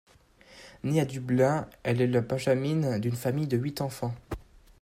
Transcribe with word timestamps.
Née 0.83 0.99
à 0.99 1.05
Dublin, 1.05 1.69
elle 1.83 2.01
est 2.01 2.07
la 2.07 2.21
benjamine 2.21 2.97
d'une 2.97 3.15
famille 3.15 3.45
de 3.45 3.55
huit 3.55 3.81
enfants. 3.81 4.15